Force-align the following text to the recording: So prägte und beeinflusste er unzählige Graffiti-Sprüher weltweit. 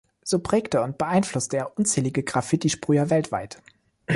So 0.23 0.39
prägte 0.39 0.81
und 0.81 0.97
beeinflusste 0.97 1.57
er 1.57 1.77
unzählige 1.77 2.23
Graffiti-Sprüher 2.23 3.11
weltweit. 3.11 3.61